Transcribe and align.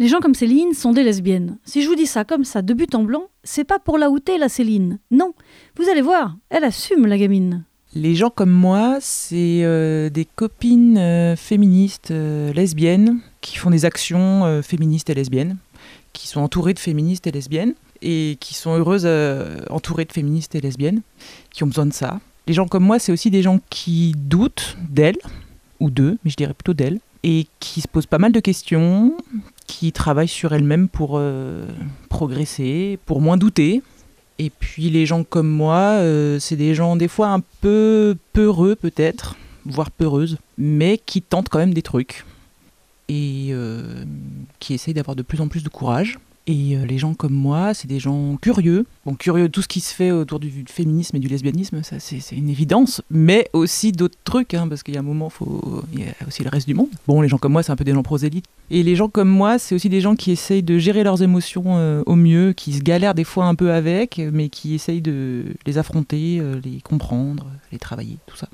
Les 0.00 0.06
gens 0.06 0.20
comme 0.20 0.36
Céline 0.36 0.74
sont 0.74 0.92
des 0.92 1.02
lesbiennes. 1.02 1.58
Si 1.64 1.82
je 1.82 1.88
vous 1.88 1.96
dis 1.96 2.06
ça 2.06 2.24
comme 2.24 2.44
ça, 2.44 2.62
de 2.62 2.72
but 2.72 2.94
en 2.94 3.02
blanc, 3.02 3.24
c'est 3.42 3.64
pas 3.64 3.80
pour 3.80 3.98
la 3.98 4.10
outer, 4.10 4.38
la 4.38 4.48
Céline. 4.48 5.00
Non, 5.10 5.34
vous 5.76 5.88
allez 5.88 6.02
voir, 6.02 6.36
elle 6.50 6.62
assume 6.62 7.06
la 7.06 7.18
gamine. 7.18 7.64
Les 7.96 8.14
gens 8.14 8.30
comme 8.30 8.52
moi, 8.52 8.98
c'est 9.00 9.64
euh, 9.64 10.08
des 10.08 10.24
copines 10.24 10.98
euh, 10.98 11.34
féministes 11.34 12.12
euh, 12.12 12.52
lesbiennes 12.52 13.18
qui 13.40 13.56
font 13.56 13.70
des 13.70 13.84
actions 13.84 14.62
féministes 14.62 15.10
et 15.10 15.14
lesbiennes, 15.14 15.56
qui 16.12 16.28
sont 16.28 16.42
entourées 16.42 16.74
de 16.74 16.78
féministes 16.78 17.26
et 17.26 17.32
lesbiennes 17.32 17.74
et 18.00 18.36
qui 18.38 18.54
sont 18.54 18.76
heureuses 18.78 19.08
entourées 19.68 20.04
de 20.04 20.12
féministes 20.12 20.54
et 20.54 20.60
lesbiennes, 20.60 21.02
qui 21.50 21.64
ont 21.64 21.66
besoin 21.66 21.86
de 21.86 21.92
ça. 21.92 22.20
Les 22.46 22.54
gens 22.54 22.68
comme 22.68 22.84
moi, 22.84 23.00
c'est 23.00 23.10
aussi 23.10 23.30
des 23.30 23.42
gens 23.42 23.58
qui 23.70 24.12
doutent 24.16 24.76
d'elles, 24.88 25.18
ou 25.80 25.90
d'eux, 25.90 26.18
mais 26.24 26.30
je 26.30 26.36
dirais 26.36 26.54
plutôt 26.54 26.74
d'elles, 26.74 27.00
et 27.24 27.46
qui 27.58 27.80
se 27.80 27.88
posent 27.88 28.06
pas 28.06 28.18
mal 28.18 28.32
de 28.32 28.40
questions, 28.40 29.16
qui 29.68 29.92
travaillent 29.92 30.26
sur 30.26 30.52
elles-mêmes 30.52 30.88
pour 30.88 31.12
euh, 31.14 31.64
progresser, 32.08 32.98
pour 33.06 33.20
moins 33.20 33.36
douter. 33.36 33.82
Et 34.40 34.50
puis 34.50 34.90
les 34.90 35.06
gens 35.06 35.22
comme 35.22 35.48
moi, 35.48 35.98
euh, 36.00 36.40
c'est 36.40 36.56
des 36.56 36.74
gens 36.74 36.96
des 36.96 37.06
fois 37.06 37.28
un 37.28 37.40
peu 37.60 38.16
peureux 38.32 38.74
peut-être, 38.74 39.36
voire 39.64 39.92
peureuses, 39.92 40.38
mais 40.56 40.98
qui 40.98 41.22
tentent 41.22 41.48
quand 41.48 41.58
même 41.58 41.74
des 41.74 41.82
trucs 41.82 42.24
et 43.08 43.48
euh, 43.50 44.04
qui 44.58 44.74
essayent 44.74 44.94
d'avoir 44.94 45.14
de 45.14 45.22
plus 45.22 45.40
en 45.40 45.48
plus 45.48 45.62
de 45.62 45.68
courage. 45.68 46.18
Et 46.48 46.76
euh, 46.76 46.86
les 46.86 46.96
gens 46.96 47.12
comme 47.12 47.34
moi, 47.34 47.74
c'est 47.74 47.88
des 47.88 47.98
gens 48.00 48.38
curieux. 48.40 48.86
Bon, 49.04 49.14
curieux 49.14 49.48
de 49.48 49.52
tout 49.52 49.60
ce 49.60 49.68
qui 49.68 49.80
se 49.80 49.94
fait 49.94 50.10
autour 50.10 50.40
du 50.40 50.64
féminisme 50.66 51.14
et 51.16 51.20
du 51.20 51.28
lesbianisme, 51.28 51.82
ça 51.82 52.00
c'est 52.00 52.20
une 52.32 52.48
évidence. 52.48 53.02
Mais 53.10 53.50
aussi 53.52 53.92
d'autres 53.92 54.18
trucs, 54.24 54.54
hein, 54.54 54.66
parce 54.66 54.82
qu'il 54.82 54.94
y 54.94 54.96
a 54.96 55.00
un 55.00 55.04
moment, 55.04 55.30
il 55.92 56.00
y 56.00 56.04
a 56.04 56.26
aussi 56.26 56.42
le 56.42 56.48
reste 56.48 56.66
du 56.66 56.72
monde. 56.72 56.88
Bon, 57.06 57.20
les 57.20 57.28
gens 57.28 57.36
comme 57.36 57.52
moi, 57.52 57.62
c'est 57.62 57.70
un 57.70 57.76
peu 57.76 57.84
des 57.84 57.92
gens 57.92 58.02
prosélytes. 58.02 58.46
Et 58.70 58.82
les 58.82 58.96
gens 58.96 59.10
comme 59.10 59.28
moi, 59.28 59.58
c'est 59.58 59.74
aussi 59.74 59.90
des 59.90 60.00
gens 60.00 60.16
qui 60.16 60.30
essayent 60.30 60.62
de 60.62 60.78
gérer 60.78 61.04
leurs 61.04 61.22
émotions 61.22 61.64
euh, 61.66 62.02
au 62.06 62.16
mieux, 62.16 62.54
qui 62.54 62.72
se 62.72 62.80
galèrent 62.80 63.14
des 63.14 63.24
fois 63.24 63.44
un 63.44 63.54
peu 63.54 63.70
avec, 63.70 64.18
mais 64.32 64.48
qui 64.48 64.74
essayent 64.74 65.02
de 65.02 65.44
les 65.66 65.76
affronter, 65.76 66.38
euh, 66.40 66.60
les 66.64 66.80
comprendre, 66.80 67.46
les 67.72 67.78
travailler, 67.78 68.16
tout 68.26 68.36
ça. 68.36 68.48